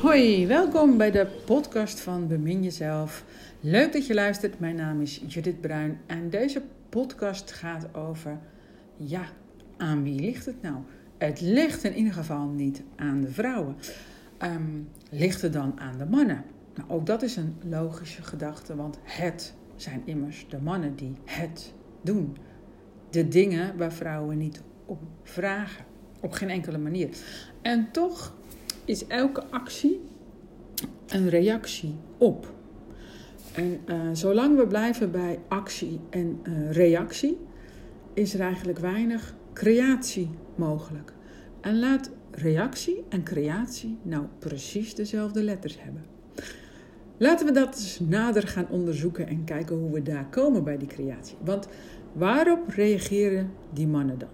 [0.00, 3.24] Hoi, welkom bij de podcast van Bemin Jezelf.
[3.60, 4.58] Leuk dat je luistert.
[4.58, 8.38] Mijn naam is Judith Bruin en deze podcast gaat over,
[8.96, 9.24] ja,
[9.76, 10.76] aan wie ligt het nou?
[11.18, 13.76] Het ligt in ieder geval niet aan de vrouwen.
[14.42, 16.44] Um, ligt het dan aan de mannen?
[16.74, 21.72] Nou, ook dat is een logische gedachte, want het zijn immers de mannen die het
[22.00, 22.36] doen.
[23.14, 25.84] De dingen waar vrouwen niet op vragen.
[26.20, 27.08] Op geen enkele manier.
[27.62, 28.34] En toch
[28.84, 30.00] is elke actie
[31.06, 32.52] een reactie op.
[33.52, 37.38] En uh, zolang we blijven bij actie en uh, reactie,
[38.14, 41.12] is er eigenlijk weinig creatie mogelijk.
[41.60, 46.04] En laat reactie en creatie nou precies dezelfde letters hebben.
[47.16, 50.88] Laten we dat eens nader gaan onderzoeken en kijken hoe we daar komen bij die
[50.88, 51.36] creatie.
[51.44, 51.68] Want
[52.14, 54.28] waarop reageren die mannen dan?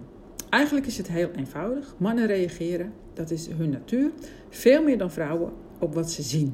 [0.49, 1.95] Eigenlijk is het heel eenvoudig.
[1.97, 4.11] Mannen reageren, dat is hun natuur,
[4.49, 6.53] veel meer dan vrouwen op wat ze zien.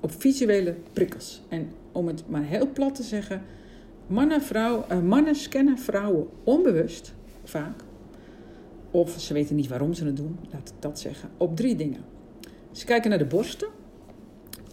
[0.00, 1.42] Op visuele prikkels.
[1.48, 3.42] En om het maar heel plat te zeggen,
[4.06, 7.14] mannen, vrouw, uh, mannen scannen vrouwen onbewust,
[7.44, 7.82] vaak.
[8.90, 12.04] Of ze weten niet waarom ze het doen, laat ik dat zeggen, op drie dingen.
[12.70, 13.68] Ze kijken naar de borsten,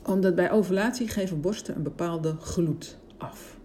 [0.06, 3.56] omdat bij ovulatie geven borsten een bepaalde gloed af.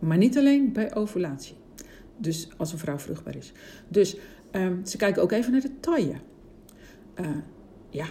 [0.00, 1.54] Maar niet alleen bij ovulatie.
[2.16, 3.52] Dus als een vrouw vruchtbaar is.
[3.88, 4.16] Dus
[4.52, 6.14] um, ze kijken ook even naar de taille.
[7.20, 7.26] Uh,
[7.90, 8.06] ja,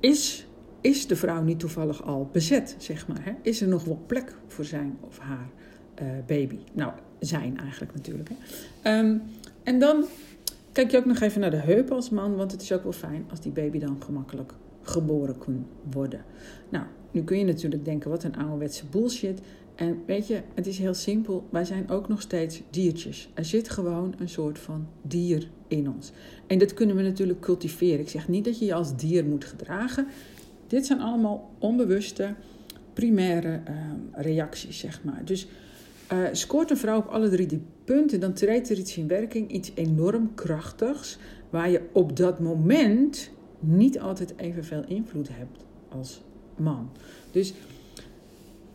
[0.00, 0.46] is,
[0.80, 3.24] is de vrouw niet toevallig al bezet, zeg maar?
[3.24, 3.32] Hè?
[3.42, 5.48] Is er nog wel plek voor zijn of haar
[6.02, 6.58] uh, baby?
[6.72, 8.28] Nou, zijn eigenlijk natuurlijk.
[8.82, 8.98] Hè?
[8.98, 9.22] Um,
[9.62, 10.04] en dan
[10.72, 12.92] kijk je ook nog even naar de heup als man, want het is ook wel
[12.92, 14.52] fijn als die baby dan gemakkelijk
[14.82, 16.24] geboren kan worden.
[16.68, 16.84] Nou,
[17.16, 19.40] nu kun je natuurlijk denken, wat een ouderwetse bullshit.
[19.74, 21.46] En weet je, het is heel simpel.
[21.50, 23.28] Wij zijn ook nog steeds diertjes.
[23.34, 26.12] Er zit gewoon een soort van dier in ons.
[26.46, 28.00] En dat kunnen we natuurlijk cultiveren.
[28.00, 30.06] Ik zeg niet dat je je als dier moet gedragen.
[30.66, 32.34] Dit zijn allemaal onbewuste,
[32.92, 33.74] primaire uh,
[34.12, 35.22] reacties, zeg maar.
[35.24, 35.46] Dus
[36.12, 39.50] uh, scoort een vrouw op alle drie die punten, dan treedt er iets in werking,
[39.50, 41.18] iets enorm krachtigs,
[41.50, 46.22] waar je op dat moment niet altijd evenveel invloed hebt als
[46.58, 46.90] man.
[47.30, 47.52] Dus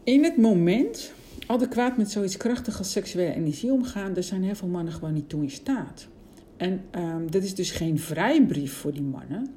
[0.04, 1.14] in het moment
[1.48, 5.30] adequaat met zoiets krachtig als seksuele energie omgaan, daar zijn heel veel mannen gewoon niet
[5.30, 6.08] toe in staat.
[6.58, 9.48] En um, dat is dus geen vrijbrief voor die mannen.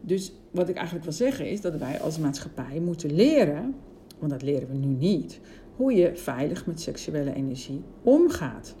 [0.00, 3.74] Dus wat ik eigenlijk wil zeggen is dat wij als maatschappij moeten leren,
[4.18, 5.40] want dat leren we nu niet,
[5.76, 8.74] hoe je veilig met seksuele energie omgaat.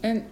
[0.00, 0.22] En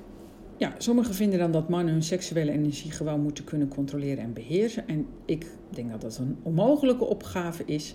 [0.56, 4.88] ja, sommigen vinden dan dat mannen hun seksuele energie gewoon moeten kunnen controleren en beheersen.
[4.88, 7.94] En ik denk dat dat een onmogelijke opgave is.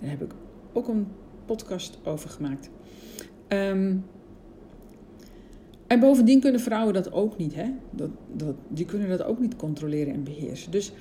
[0.00, 0.32] Daar heb ik
[0.72, 1.06] ook een
[1.46, 2.70] podcast over gemaakt.
[3.48, 4.04] Um,
[5.86, 7.54] en bovendien kunnen vrouwen dat ook niet.
[7.54, 7.64] Hè?
[7.90, 10.70] Dat, dat, die kunnen dat ook niet controleren en beheersen.
[10.70, 10.92] Dus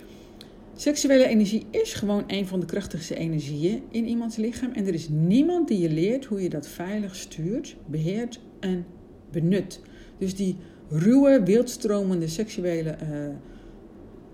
[0.75, 4.71] seksuele energie is gewoon een van de krachtigste energieën in iemands lichaam.
[4.71, 8.85] En er is niemand die je leert hoe je dat veilig stuurt, beheert en
[9.31, 9.81] benut.
[10.17, 10.55] Dus die
[10.89, 13.35] ruwe, wildstromende seksuele uh,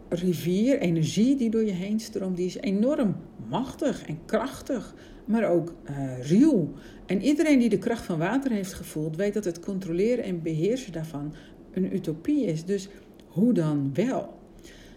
[0.10, 3.16] rivier, energie die door je heen stroomt, die is enorm
[3.50, 6.72] machtig en krachtig, maar ook uh, ruw.
[7.06, 10.92] En iedereen die de kracht van water heeft gevoeld, weet dat het controleren en beheersen
[10.92, 11.34] daarvan
[11.72, 12.66] een utopie is.
[12.66, 12.90] Dus
[13.28, 14.40] hoe dan wel?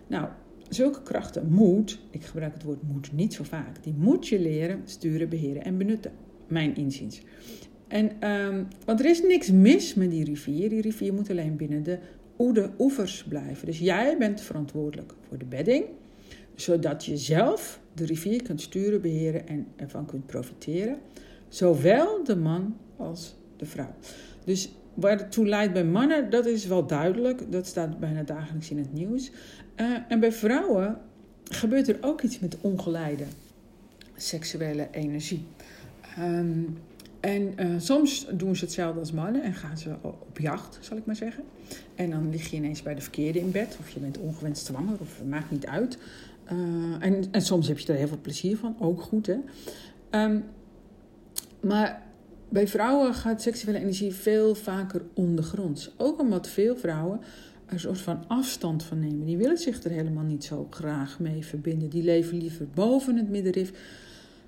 [0.07, 0.29] Nou,
[0.69, 4.81] zulke krachten moet, ik gebruik het woord moet niet zo vaak, die moet je leren
[4.85, 6.13] sturen, beheren en benutten.
[6.49, 7.23] Mijn inziens.
[7.89, 10.69] En, um, want er is niks mis met die rivier.
[10.69, 11.99] Die rivier moet alleen binnen de
[12.37, 13.67] oude oevers blijven.
[13.67, 15.85] Dus jij bent verantwoordelijk voor de bedding,
[16.55, 20.99] zodat je zelf de rivier kunt sturen, beheren en ervan kunt profiteren.
[21.49, 23.95] Zowel de man als de vrouw.
[24.45, 27.53] Dus waar het toe leidt bij mannen, dat is wel duidelijk.
[27.53, 29.31] Dat staat bijna dagelijks in het nieuws.
[29.77, 30.99] Uh, en bij vrouwen
[31.45, 33.25] gebeurt er ook iets met ongeleide
[34.17, 35.45] seksuele energie.
[36.19, 36.79] Um,
[37.21, 41.07] en uh, soms doen ze hetzelfde als mannen en gaan ze op jacht, zal ik
[41.07, 41.45] maar zeggen.
[41.95, 44.97] En dan lig je ineens bij de verkeerde in bed, of je bent ongewenst zwanger,
[45.01, 45.99] of maakt niet uit.
[46.53, 46.53] Uh,
[47.01, 49.37] en, en soms heb je er heel veel plezier van, ook goed hè.
[50.11, 50.45] Um,
[51.61, 52.03] maar
[52.49, 55.91] bij vrouwen gaat seksuele energie veel vaker ondergronds.
[55.97, 57.21] Ook omdat veel vrouwen
[57.67, 59.27] een soort van afstand van nemen.
[59.27, 61.89] Die willen zich er helemaal niet zo graag mee verbinden.
[61.89, 63.73] Die leven liever boven het middenrif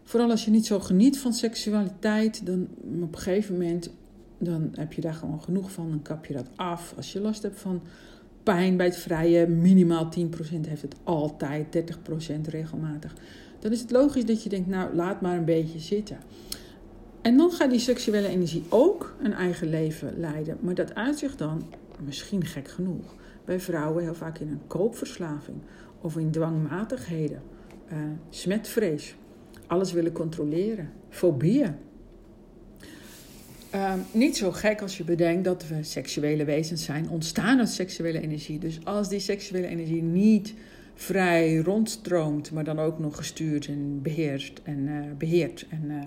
[0.09, 2.69] Vooral als je niet zo geniet van seksualiteit, dan
[3.03, 3.91] op een gegeven moment
[4.39, 5.91] dan heb je daar gewoon genoeg van.
[5.91, 6.93] Dan kap je dat af.
[6.97, 7.83] Als je last hebt van
[8.43, 10.09] pijn bij het vrije, minimaal 10%
[10.69, 13.15] heeft het altijd, 30% regelmatig.
[13.59, 16.19] Dan is het logisch dat je denkt, nou laat maar een beetje zitten.
[17.23, 20.57] En dan gaat die seksuele energie ook een eigen leven leiden.
[20.61, 21.63] Maar dat uitzicht dan,
[22.05, 23.15] misschien gek genoeg,
[23.45, 25.59] bij vrouwen heel vaak in een koopverslaving
[26.01, 27.43] of in dwangmatigheden,
[27.93, 27.99] uh,
[28.31, 29.15] smetvrees,
[29.69, 31.75] alles willen controleren, fobieën.
[33.75, 38.21] Uh, niet zo gek als je bedenkt dat we seksuele wezens zijn, ontstaan uit seksuele
[38.21, 38.59] energie.
[38.59, 40.55] Dus als die seksuele energie niet
[40.95, 46.03] vrij rondstroomt, maar dan ook nog gestuurd en beheerst en uh, beheert en uh,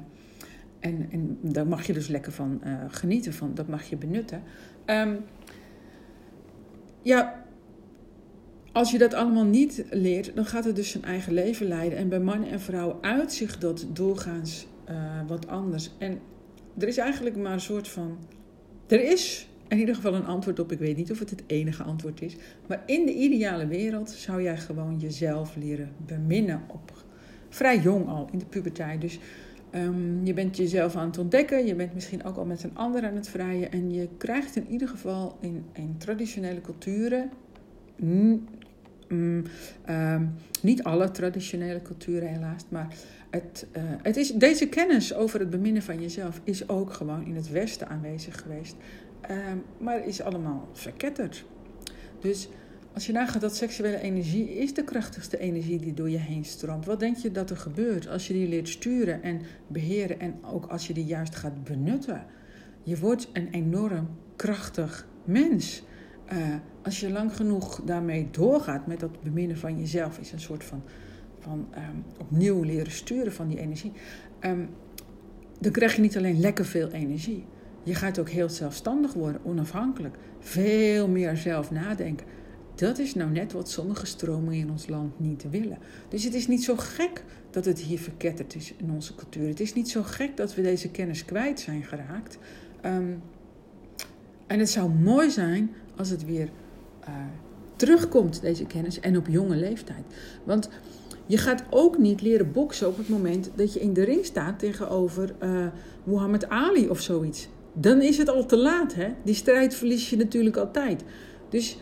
[0.81, 4.43] en, en daar mag je dus lekker van uh, genieten, van, dat mag je benutten.
[4.85, 5.17] Um,
[7.01, 7.40] ja,
[8.71, 11.97] als je dat allemaal niet leert, dan gaat het dus zijn eigen leven leiden.
[11.97, 14.95] En bij mannen en vrouwen uitzicht dat doorgaans uh,
[15.27, 15.91] wat anders.
[15.97, 16.19] En
[16.77, 18.18] er is eigenlijk maar een soort van.
[18.88, 20.71] Er is in ieder geval een antwoord op.
[20.71, 22.35] Ik weet niet of het het enige antwoord is.
[22.68, 26.62] Maar in de ideale wereld zou jij gewoon jezelf leren beminnen.
[26.67, 27.06] Op
[27.50, 29.01] vrij jong al, in de puberteit.
[29.01, 29.19] Dus
[29.75, 33.06] Um, je bent jezelf aan het ontdekken, je bent misschien ook al met een ander
[33.06, 33.71] aan het vrijen.
[33.71, 37.29] En je krijgt in ieder geval in, in traditionele culturen,
[39.11, 39.43] mm,
[39.89, 42.87] um, niet alle traditionele culturen helaas, maar
[43.29, 47.35] het, uh, het is, deze kennis over het beminnen van jezelf is ook gewoon in
[47.35, 48.75] het Westen aanwezig geweest.
[49.31, 51.45] Um, maar is allemaal verketterd.
[52.19, 52.49] Dus
[52.93, 56.85] als je nagaat dat seksuele energie is de krachtigste energie die door je heen stroomt.
[56.85, 60.65] Wat denk je dat er gebeurt als je die leert sturen en beheren en ook
[60.65, 62.25] als je die juist gaat benutten?
[62.83, 65.83] Je wordt een enorm krachtig mens.
[66.33, 66.37] Uh,
[66.83, 70.83] als je lang genoeg daarmee doorgaat met dat beminnen van jezelf, is een soort van,
[71.39, 73.91] van um, opnieuw leren sturen van die energie.
[74.39, 74.69] Um,
[75.59, 77.45] dan krijg je niet alleen lekker veel energie.
[77.83, 80.17] Je gaat ook heel zelfstandig worden, onafhankelijk.
[80.39, 82.27] Veel meer zelf nadenken.
[82.75, 85.77] Dat is nou net wat sommige stromingen in ons land niet willen.
[86.09, 89.47] Dus het is niet zo gek dat het hier verketterd is in onze cultuur.
[89.47, 92.37] Het is niet zo gek dat we deze kennis kwijt zijn geraakt.
[92.85, 93.21] Um,
[94.47, 95.71] en het zou mooi zijn
[96.01, 96.50] als het weer
[97.07, 97.15] uh,
[97.75, 100.03] terugkomt, deze kennis, en op jonge leeftijd.
[100.44, 100.69] Want
[101.25, 104.59] je gaat ook niet leren boksen op het moment dat je in de ring staat
[104.59, 105.65] tegenover uh,
[106.03, 107.48] Muhammad Ali of zoiets.
[107.74, 109.13] Dan is het al te laat, hè?
[109.24, 111.03] Die strijd verlies je natuurlijk altijd.
[111.50, 111.77] Dus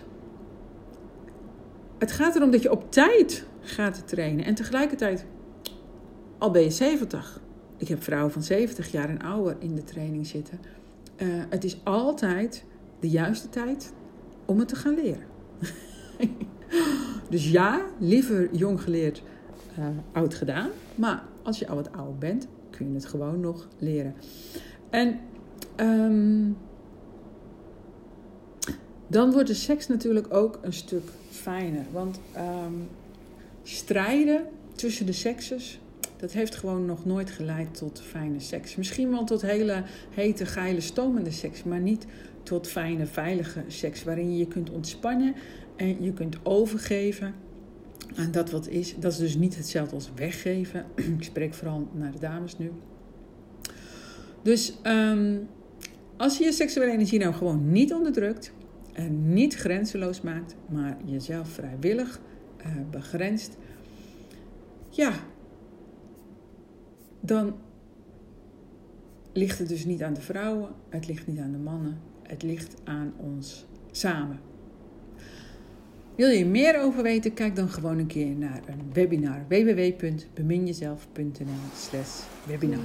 [1.98, 4.46] het gaat erom dat je op tijd gaat trainen.
[4.46, 5.26] En tegelijkertijd,
[6.38, 7.42] al ben je 70.
[7.78, 10.60] Ik heb vrouwen van 70 jaar en ouder in de training zitten.
[11.18, 12.66] Uh, het is altijd
[13.00, 13.94] de juiste tijd
[14.50, 15.24] om het te gaan leren.
[17.30, 19.24] dus ja, liever jong geleerd,
[19.80, 20.70] uh, oud gedaan.
[20.96, 24.14] Maar als je al wat ouder bent, kun je het gewoon nog leren.
[24.90, 25.20] En
[25.78, 26.58] um,
[29.08, 31.86] dan wordt de seks natuurlijk ook een stuk fijner.
[31.92, 32.88] Want um,
[33.64, 35.80] strijden tussen de sekses,
[36.20, 38.76] dat heeft gewoon nog nooit geleid tot fijne seks.
[38.76, 42.06] Misschien wel tot hele hete, geile, stomende seks, maar niet
[42.44, 44.04] tot fijne, veilige seks.
[44.04, 45.36] Waarin je je kunt ontspannen
[45.76, 47.34] en je kunt overgeven
[48.16, 48.96] aan dat wat is.
[48.96, 50.86] Dat is dus niet hetzelfde als weggeven.
[51.18, 52.72] Ik spreek vooral naar de dames nu.
[54.42, 55.48] Dus um,
[56.18, 58.52] als je je seksuele energie nou gewoon niet onderdrukt,
[58.94, 62.20] en niet grenzeloos maakt, maar jezelf vrijwillig
[62.60, 63.58] uh, begrenst,
[64.90, 65.12] ja,
[67.20, 67.54] dan
[69.34, 72.76] ligt het dus niet aan de vrouwen, het ligt niet aan de mannen, het ligt
[72.84, 74.40] aan ons samen.
[76.16, 77.34] Wil je meer over weten?
[77.34, 82.04] Kijk dan gewoon een keer naar een webinar www.beminjezelf.nl
[82.48, 82.84] webinar.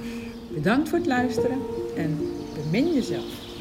[0.53, 1.59] Bedankt voor het luisteren
[1.95, 2.17] en
[2.53, 3.53] bemin jezelf.